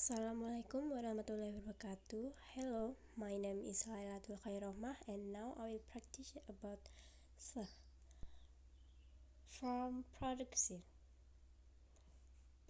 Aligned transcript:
Assalamualaikum 0.00 0.96
warahmatullahi 0.96 1.60
wabarakatuh. 1.60 2.32
Hello, 2.56 2.96
my 3.20 3.36
name 3.36 3.60
is 3.68 3.84
Lailatul 3.84 4.40
Khairahmah 4.40 4.96
and 5.04 5.28
now 5.28 5.52
I 5.60 5.76
will 5.76 5.84
practice 5.92 6.32
about 6.48 6.80
the 7.52 7.68
farm 9.52 10.08
production. 10.16 10.80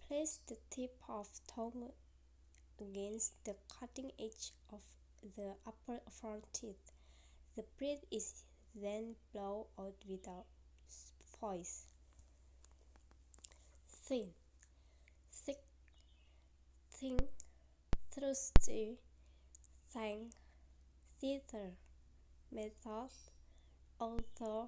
Place 0.03 0.43
the 0.43 0.59
tip 0.67 0.99
of 1.07 1.31
tongue 1.47 1.95
against 2.75 3.39
the 3.47 3.55
cutting 3.79 4.11
edge 4.19 4.51
of 4.67 4.83
the 5.23 5.55
upper 5.63 6.03
front 6.11 6.43
teeth. 6.51 6.91
The 7.55 7.63
breath 7.79 8.03
is 8.11 8.43
then 8.75 9.15
blown 9.31 9.71
out 9.79 9.95
without 10.03 10.51
voice. 11.39 11.87
Thin 13.87 14.35
think 17.01 17.21
thirsty 18.15 18.99
thank 19.93 20.33
theater 21.19 21.63
method 22.51 23.15
author 23.99 24.59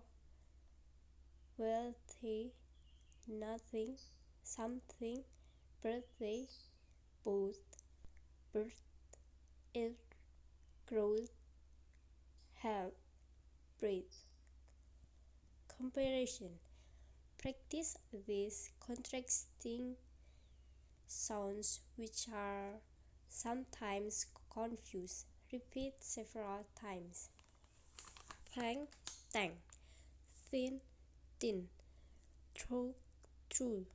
wealthy 1.59 2.39
nothing 3.27 3.95
something 4.55 5.23
birthday 5.83 6.41
both 7.23 7.61
birth 8.51 8.81
it 9.75 9.99
growth 10.87 11.37
help 12.55 12.95
breathe 13.79 14.19
comparison. 15.83 16.59
Practice 17.37 17.97
this 18.25 18.69
contrasting 18.79 19.95
sounds 21.13 21.81
which 21.95 22.27
are 22.33 22.81
sometimes 23.29 24.25
confused. 24.51 25.25
Repeat 25.51 25.93
several 26.01 26.65
times. 26.79 27.29
Thank, 28.55 28.89
thank, 29.31 29.55
thin, 30.51 30.81
thin, 31.39 31.67
through, 32.57 32.95
through, 33.49 33.85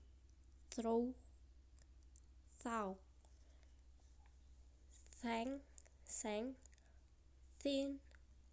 throw, 0.71 1.15
thou, 2.65 2.97
thank, 5.23 5.61
sang, 6.05 6.55
thin, 7.61 7.99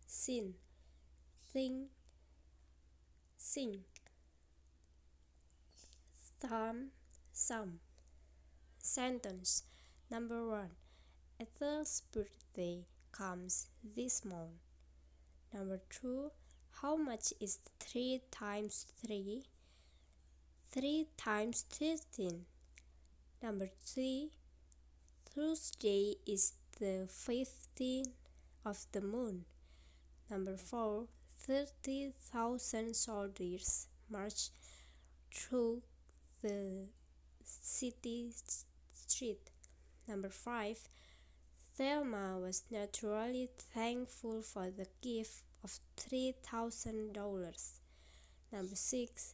sin, 0.08 0.54
thing, 1.54 1.88
sing, 3.38 3.86
thumb, 6.40 6.92
some. 7.34 7.80
Sentence 8.88 9.64
number 10.12 10.48
one 10.48 10.70
Ethel's 11.40 12.04
birthday 12.14 12.86
comes 13.12 13.66
this 13.96 14.24
month. 14.24 14.62
Number 15.52 15.82
two 15.90 16.30
How 16.82 16.96
much 16.96 17.34
is 17.42 17.58
3 17.80 18.22
times 18.30 18.86
3? 19.04 19.44
3 20.72 21.08
times 21.18 21.66
13. 21.68 22.46
Number 23.42 23.70
three 23.84 24.30
Thursday 25.34 26.18
is 26.28 26.54
the 26.80 27.10
15th 27.10 28.14
of 28.64 28.86
the 28.92 29.02
moon. 29.02 29.46
Number 30.30 30.58
four 30.58 31.08
30,000 31.40 32.96
soldiers 32.96 33.88
march 34.12 34.52
through 35.34 35.82
the 36.44 36.86
city 37.44 38.32
street. 39.16 39.52
Number 40.08 40.30
5. 40.30 40.90
Thelma 41.78 42.38
was 42.40 42.64
naturally 42.70 43.50
thankful 43.74 44.42
for 44.42 44.70
the 44.70 44.88
gift 45.02 45.44
of 45.64 45.80
$3,000. 45.98 47.80
Number 48.52 48.76
6. 48.76 49.34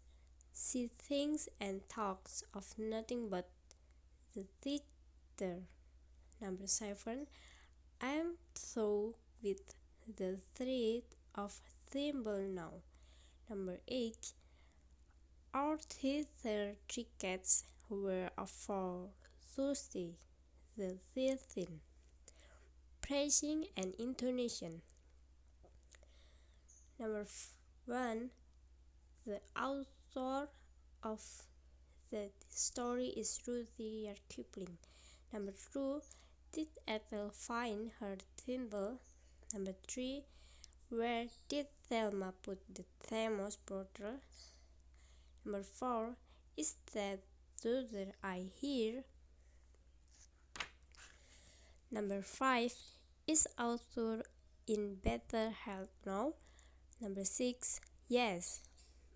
She 0.54 0.90
thinks 1.00 1.50
and 1.60 1.82
talks 1.90 2.44
of 2.54 2.74
nothing 2.78 3.30
but 3.30 3.50
the 4.36 4.46
theater. 4.62 5.64
Number 6.40 6.68
7. 6.68 7.28
I 8.02 8.08
am 8.08 8.38
through 8.56 9.16
with 9.44 9.76
the 10.18 10.40
thread 10.56 11.04
of 11.36 11.60
thimble 11.90 12.42
now. 12.42 12.74
Number 13.50 13.80
8. 13.88 14.34
Our 15.54 15.78
theater 15.78 16.76
tickets 16.88 17.66
were 17.90 18.30
a 18.38 18.46
for 18.46 19.10
Thursday, 19.56 20.16
the 20.78 20.98
13th. 21.18 21.82
Praising 23.02 23.66
and 23.76 23.94
intonation. 24.00 24.82
Number 26.98 27.26
one, 27.86 28.30
the 29.26 29.42
author 29.60 30.48
of 31.04 31.22
the 32.12 32.30
story 32.50 33.08
is 33.08 33.42
Rudyard 33.46 34.22
Kipling. 34.30 34.78
Number 35.34 35.54
two, 35.74 36.02
did 36.54 36.70
Ethel 36.88 37.32
find 37.32 37.92
her 38.00 38.16
thimble? 38.38 39.00
Number 39.54 39.74
three, 39.86 40.24
where 40.88 41.26
did 41.50 41.68
Thelma 41.90 42.34
put 42.42 42.60
the 42.74 42.86
thermos 43.02 43.58
bottle? 43.58 44.22
Number 45.44 45.64
four, 45.64 46.16
is 46.56 46.76
that 46.94 47.20
the 47.62 48.14
I 48.24 48.46
hear? 48.62 49.04
Number 51.92 52.22
5. 52.22 52.74
Is 53.28 53.48
Arthur 53.58 54.24
in 54.66 54.96
better 54.96 55.50
health 55.50 55.92
now? 56.06 56.34
Number 57.02 57.26
6. 57.26 57.82
Yes, 58.08 58.62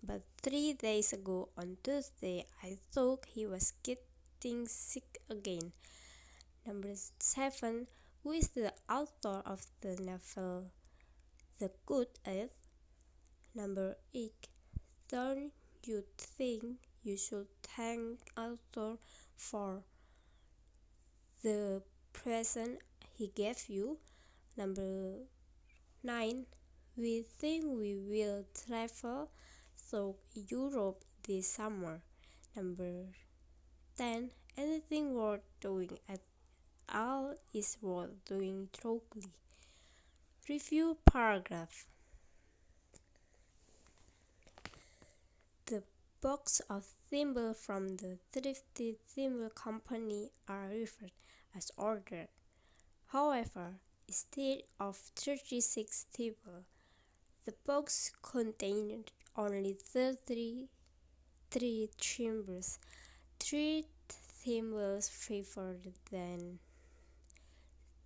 but 0.02 0.20
three 0.42 0.74
days 0.74 1.14
ago 1.14 1.48
on 1.56 1.78
Tuesday 1.82 2.44
I 2.62 2.76
thought 2.92 3.24
he 3.32 3.46
was 3.46 3.72
getting 3.82 4.68
sick 4.68 5.18
again. 5.30 5.72
Number 6.66 6.92
7. 7.18 7.86
Who 8.22 8.32
is 8.32 8.48
the 8.48 8.74
author 8.90 9.42
of 9.46 9.64
the 9.80 9.96
novel 9.96 10.72
The 11.58 11.70
Good 11.86 12.08
Earth? 12.26 12.50
Number 13.54 13.96
8. 14.14 14.32
Don't 15.08 15.52
you 15.82 16.04
think 16.18 16.76
you 17.02 17.16
should 17.16 17.48
thank 17.62 18.20
Arthur 18.36 18.98
for 19.34 19.82
the 21.42 21.82
present 22.22 22.80
he 23.14 23.28
gave 23.28 23.68
you. 23.68 23.98
Number 24.56 25.20
9. 26.02 26.46
We 26.96 27.22
think 27.22 27.64
we 27.64 27.94
will 27.94 28.44
travel 28.54 29.30
through 29.76 30.16
Europe 30.34 31.04
this 31.26 31.52
summer. 31.52 32.00
Number 32.54 33.06
10. 33.96 34.30
Anything 34.56 35.14
worth 35.14 35.42
doing 35.60 35.98
at 36.08 36.20
all 36.92 37.34
is 37.52 37.76
worth 37.82 38.24
doing 38.24 38.68
thoroughly. 38.72 39.32
Review 40.48 40.96
paragraph. 41.04 41.86
The 46.18 46.28
box 46.28 46.62
of 46.70 46.86
thimbles 47.10 47.58
from 47.58 47.98
the 47.98 48.16
Thrifty 48.32 48.96
Thimble 49.06 49.50
Company 49.50 50.30
are 50.48 50.68
referred 50.68 51.12
as 51.54 51.70
ordered. 51.76 52.28
However, 53.08 53.74
instead 54.08 54.62
of 54.80 54.96
36 54.96 56.06
thimbles, 56.12 56.64
the 57.44 57.52
box 57.66 58.12
contained 58.22 59.12
only 59.36 59.74
33 59.74 61.90
thimbles, 61.98 62.78
three 63.38 63.84
thimbles 64.08 65.10
fewer 65.10 65.76
than 66.10 66.60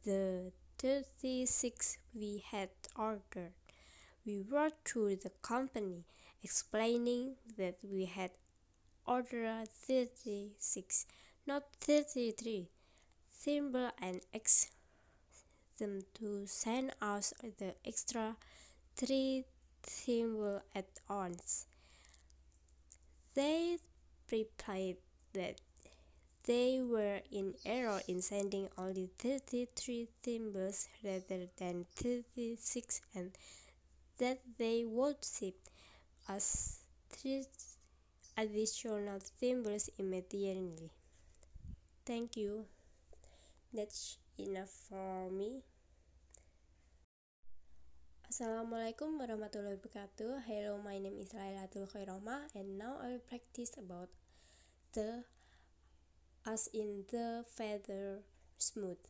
the 0.04 0.50
36 0.78 1.98
we 2.12 2.42
had 2.50 2.70
ordered. 2.96 3.52
We 4.26 4.40
wrote 4.40 4.84
to 4.86 5.14
the 5.14 5.30
company 5.42 6.06
explaining 6.42 7.36
that 7.56 7.78
we 7.82 8.06
had 8.06 8.30
ordered 9.06 9.68
36, 9.68 11.06
not 11.46 11.64
33 11.80 12.68
thimble 13.32 13.90
and 14.00 14.20
asked 14.34 14.70
them 15.78 16.02
to 16.14 16.46
send 16.46 16.92
us 17.00 17.32
the 17.58 17.74
extra 17.86 18.36
three 18.96 19.44
thimble 19.82 20.62
at 20.74 20.88
once. 21.08 21.66
They 23.34 23.78
replied 24.30 24.96
that 25.32 25.60
they 26.44 26.82
were 26.82 27.20
in 27.30 27.54
error 27.64 28.00
in 28.08 28.22
sending 28.22 28.68
only 28.76 29.10
33 29.18 30.08
thimbles 30.22 30.88
rather 31.04 31.46
than 31.56 31.86
36 31.94 33.00
and 33.14 33.32
that 34.18 34.40
they 34.58 34.84
would 34.84 35.16
ship 35.24 35.54
us 36.30 36.78
three 37.10 37.42
additional 38.38 39.18
thimbles 39.18 39.90
immediately. 39.98 40.90
Thank 42.06 42.36
you. 42.36 42.66
That's 43.74 44.18
enough 44.38 44.70
for 44.70 45.30
me. 45.30 45.66
Assalamualaikum 48.30 49.18
warahmatullahi 49.18 49.74
wabarakatuh. 49.74 50.46
Hello, 50.46 50.78
my 50.78 51.02
name 51.02 51.18
is 51.18 51.34
Lailatul 51.34 51.90
Khairoma 51.90 52.46
and 52.54 52.78
now 52.78 53.02
I 53.02 53.18
will 53.18 53.26
practice 53.26 53.74
about 53.74 54.06
the 54.94 55.26
as 56.46 56.70
in 56.70 57.10
the 57.10 57.42
feather 57.42 58.22
smooth. 58.54 59.02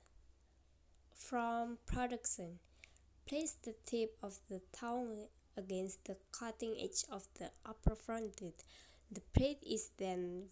From 1.12 1.76
production, 1.84 2.64
place 3.28 3.52
the 3.60 3.76
tip 3.84 4.16
of 4.24 4.40
the 4.48 4.64
tongue 4.72 5.28
against 5.56 6.04
the 6.04 6.16
cutting 6.32 6.76
edge 6.80 7.04
of 7.10 7.26
the 7.38 7.50
upper 7.66 7.94
front 7.94 8.36
teeth. 8.36 8.62
The 9.10 9.22
breath 9.34 9.62
is 9.66 9.90
then 9.98 10.44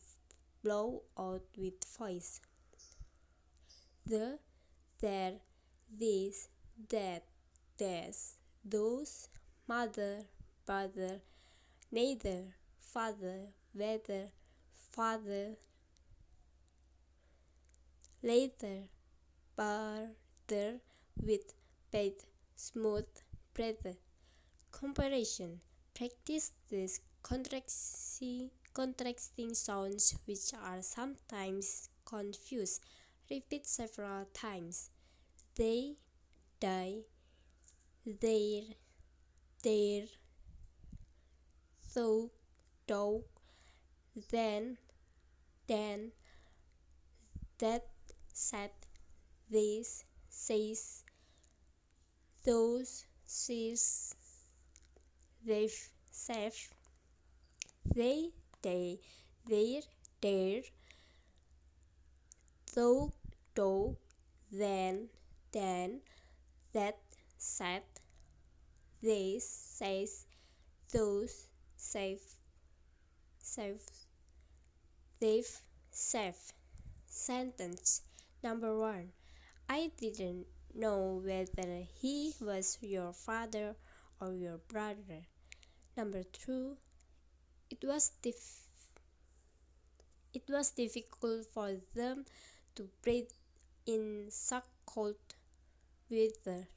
blown 0.63 1.01
out 1.19 1.45
with 1.57 1.85
voice. 1.97 2.41
The, 4.07 4.39
there, 5.01 5.35
this, 5.91 6.49
that, 6.89 7.25
this 7.77 8.35
those, 8.65 9.29
mother, 9.67 10.25
brother, 10.67 11.21
neither, 11.91 12.55
father, 12.81 13.49
whether, 13.73 14.31
father, 14.91 15.57
later, 18.23 18.83
brother, 19.57 20.81
with 21.23 21.55
bed, 21.91 22.13
smooth, 22.57 23.07
brother. 23.55 23.95
Comparison. 24.71 25.61
Practice 25.95 26.53
these 26.71 27.01
contrasting, 27.23 28.51
sounds 29.55 30.17
which 30.27 30.53
are 30.55 30.83
sometimes 30.83 31.89
confused. 32.05 32.83
Repeat 33.31 33.67
several 33.67 34.27
times. 34.33 34.91
They, 35.57 35.97
die, 36.61 36.99
their, 38.07 38.63
their, 39.63 40.05
so, 41.81 42.31
dog, 42.87 43.23
then, 44.31 44.79
then, 45.67 46.13
that, 47.59 47.87
said, 48.33 48.71
this, 49.51 50.05
says, 50.29 51.03
those, 52.45 53.05
says, 53.25 54.15
they've, 55.49 55.89
safe, 56.11 56.69
they, 57.95 58.31
they, 58.63 58.99
their, 59.47 59.81
their, 60.21 60.63
though, 62.75 63.13
dog, 63.55 63.97
then, 64.53 65.09
then, 65.53 66.01
that, 66.73 66.99
said, 67.39 67.83
this 69.03 69.49
says, 69.49 70.27
those, 70.93 71.47
safe, 71.77 72.37
safe, 73.43 73.87
they've, 75.21 75.61
safe. 75.91 76.53
Sentence 77.11 78.03
number 78.45 78.79
one. 78.79 79.13
I 79.69 79.91
didn't 79.99 80.47
know 80.75 81.21
whether 81.25 81.83
he 82.01 82.35
was 82.41 82.79
your 82.81 83.13
father 83.13 83.77
or 84.21 84.35
your 84.35 84.59
brother. 84.69 85.27
Number 85.99 86.23
two. 86.23 86.77
It 87.69 87.83
was 87.83 88.13
dif- 88.23 88.69
it 90.33 90.45
was 90.49 90.71
difficult 90.71 91.47
for 91.53 91.73
them 91.93 92.25
to 92.77 92.89
breathe 93.03 93.33
in 93.85 94.27
such 94.31 94.63
cold 94.87 95.17
weather. 96.09 96.69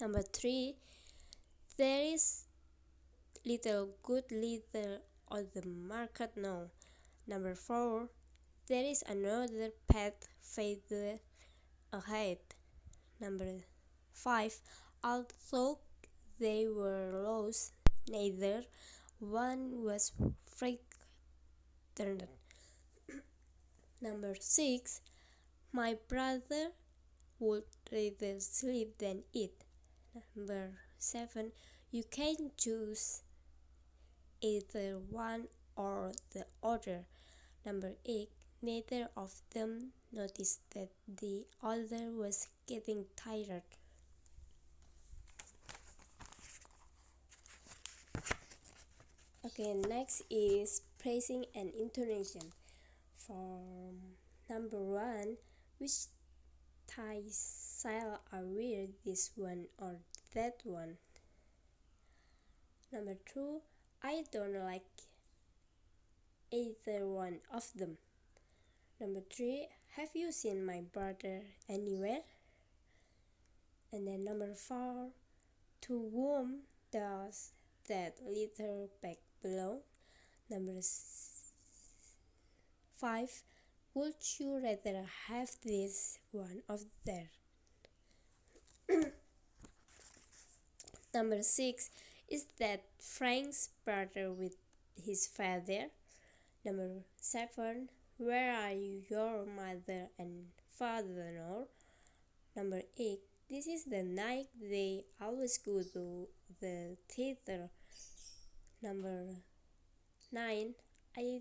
Number 0.00 0.22
three, 0.22 0.76
there 1.76 2.14
is 2.14 2.44
little 3.44 3.96
good 4.04 4.30
leather 4.30 5.00
on 5.26 5.48
the 5.52 5.66
market 5.66 6.30
now. 6.36 6.70
Number 7.26 7.56
four, 7.56 8.08
there 8.68 8.84
is 8.84 9.02
another 9.08 9.70
pet 9.88 10.28
feather 10.40 11.18
ahead. 11.92 12.38
Number 13.20 13.64
five, 14.12 14.54
although 15.02 15.80
they 16.38 16.66
were 16.68 17.10
lost, 17.24 17.72
neither 18.08 18.64
one 19.18 19.82
was 19.82 20.12
frightened. 20.56 22.26
Number 24.02 24.34
six, 24.38 25.00
my 25.72 25.96
brother 26.08 26.72
would 27.38 27.64
rather 27.92 28.40
sleep 28.40 28.98
than 28.98 29.22
eat. 29.32 29.64
Number 30.34 30.72
seven, 30.98 31.52
you 31.90 32.04
can 32.10 32.50
choose 32.56 33.22
either 34.40 34.98
one 35.10 35.48
or 35.76 36.12
the 36.32 36.46
other. 36.62 37.06
Number 37.64 37.92
eight, 38.04 38.30
neither 38.62 39.08
of 39.16 39.40
them 39.52 39.92
noticed 40.12 40.60
that 40.74 40.90
the 41.08 41.46
other 41.62 42.10
was 42.12 42.48
getting 42.66 43.06
tired. 43.16 43.62
Okay, 49.58 49.72
next 49.72 50.20
is 50.28 50.82
placing 51.00 51.46
and 51.54 51.72
intonation. 51.72 52.52
For 53.16 53.62
number 54.50 54.76
one, 54.76 55.38
which 55.78 55.92
style 57.30 58.20
are 58.34 58.44
weird 58.44 58.90
this 59.06 59.30
one 59.34 59.68
or 59.78 59.96
that 60.34 60.60
one. 60.64 60.98
Number 62.92 63.16
two, 63.32 63.62
I 64.02 64.24
don't 64.30 64.62
like 64.62 64.84
either 66.52 67.06
one 67.06 67.38
of 67.50 67.64
them. 67.74 67.96
Number 69.00 69.22
three, 69.34 69.68
have 69.96 70.10
you 70.12 70.32
seen 70.32 70.66
my 70.66 70.82
brother 70.92 71.40
anywhere? 71.66 72.20
And 73.90 74.06
then 74.06 74.22
number 74.22 74.52
four, 74.52 75.12
to 75.80 76.10
whom 76.12 76.64
does 76.92 77.52
that 77.88 78.16
little 78.22 78.90
bag 79.00 79.16
belong? 79.42 79.80
Number 80.50 80.80
five, 83.00 83.42
would 83.94 84.14
you 84.38 84.60
rather 84.62 85.04
have 85.28 85.50
this 85.64 86.18
one 86.32 86.62
of 86.68 86.84
there? 87.04 87.30
Number 91.14 91.42
six 91.42 91.90
is 92.28 92.46
that 92.58 92.84
Frank's 92.98 93.70
brother 93.84 94.32
with 94.32 94.56
his 95.02 95.26
father. 95.26 95.86
Number 96.64 97.02
seven, 97.20 97.88
where 98.18 98.54
are 98.54 98.72
you, 98.72 99.02
your 99.08 99.46
mother 99.46 100.08
and 100.18 100.46
father 100.78 101.32
now? 101.34 101.66
Number 102.56 102.82
eight, 102.98 103.20
this 103.48 103.66
is 103.66 103.84
the 103.84 104.02
night 104.02 104.48
they 104.60 105.04
always 105.20 105.58
go 105.58 105.82
to 105.92 106.26
the 106.60 106.96
theater. 107.08 107.70
Number 108.82 109.28
nine, 110.30 110.74
I 111.16 111.40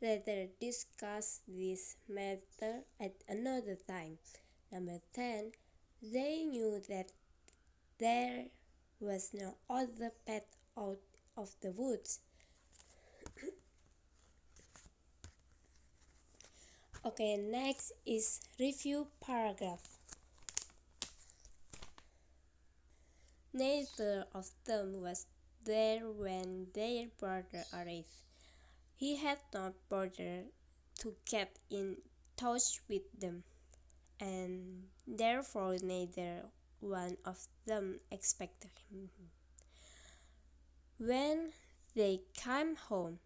rather 0.00 0.46
discuss 0.58 1.40
this 1.46 1.96
matter 2.08 2.84
at 2.98 3.12
another 3.28 3.76
time. 3.86 4.16
Number 4.72 5.00
10. 5.14 5.52
They 6.02 6.44
knew 6.44 6.80
that 6.88 7.12
there 7.98 8.46
was 8.98 9.34
no 9.34 9.56
other 9.68 10.12
path 10.26 10.46
out 10.78 11.00
of 11.36 11.54
the 11.60 11.72
woods. 11.72 12.20
okay, 17.04 17.36
next 17.36 17.92
is 18.06 18.40
review 18.58 19.08
paragraph. 19.20 19.98
Neither 23.52 24.24
of 24.32 24.48
them 24.64 25.02
was 25.02 25.26
there 25.64 26.00
when 26.10 26.68
their 26.74 27.06
brother 27.18 27.64
arrived. 27.72 28.22
He 28.96 29.16
had 29.16 29.38
not 29.54 29.74
bothered 29.88 30.46
to 31.00 31.14
get 31.24 31.58
in 31.70 31.96
touch 32.36 32.80
with 32.88 33.02
them, 33.18 33.44
and 34.20 34.84
therefore 35.06 35.76
neither 35.82 36.46
one 36.80 37.16
of 37.24 37.46
them 37.66 38.00
expected 38.10 38.70
him. 38.90 39.10
When 40.98 41.52
they 41.94 42.20
came 42.34 42.76
home, 42.76 43.18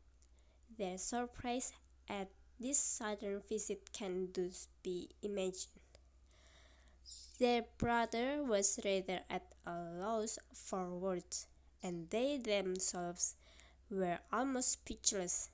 their 0.78 0.98
surprise 0.98 1.72
at 2.08 2.28
this 2.60 2.78
sudden 2.78 3.42
visit 3.48 3.92
can 3.92 4.28
thus 4.32 4.68
be 4.82 5.10
imagined. 5.22 5.80
Their 7.38 7.64
brother 7.78 8.42
was 8.44 8.78
rather 8.84 9.20
at 9.28 9.54
a 9.66 9.72
loss 9.98 10.38
for 10.52 10.96
words, 10.96 11.46
and 11.84 12.08
they 12.10 12.38
themselves 12.38 13.36
were 13.90 14.18
almost 14.32 14.72
speechless. 14.72 15.50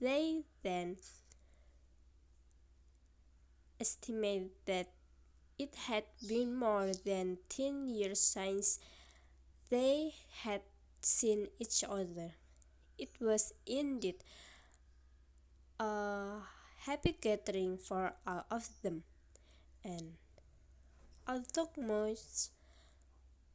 They 0.00 0.44
then 0.62 0.96
estimated 3.80 4.50
that 4.66 4.88
it 5.58 5.74
had 5.88 6.04
been 6.26 6.54
more 6.54 6.92
than 7.04 7.38
ten 7.48 7.88
years 7.88 8.20
since 8.20 8.78
they 9.70 10.14
had 10.42 10.62
seen 11.00 11.48
each 11.58 11.84
other. 11.88 12.32
It 12.98 13.10
was 13.20 13.52
indeed 13.66 14.22
a 15.80 16.38
happy 16.86 17.16
gathering 17.20 17.76
for 17.78 18.14
all 18.26 18.44
of 18.50 18.68
them, 18.82 19.02
and 19.84 20.14
although 21.26 21.70
much, 21.76 22.50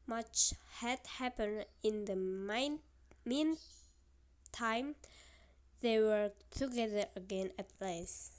much 0.07 0.53
had 0.79 0.99
happened 1.19 1.65
in 1.83 2.05
the 2.05 2.15
meantime, 3.25 4.95
they 5.81 5.99
were 5.99 6.31
together 6.49 7.05
again 7.15 7.51
at 7.59 7.67
last. 7.79 8.33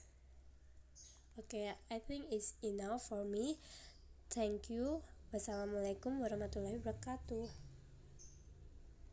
Okay, 1.39 1.71
I 1.91 1.99
think 2.03 2.27
it's 2.33 2.55
enough 2.65 3.09
for 3.09 3.25
me. 3.25 3.59
Thank 4.33 4.71
you. 4.71 5.07
Wassalamualaikum 5.31 6.19
warahmatullahi 6.19 6.81
wabarakatuh. 6.83 7.68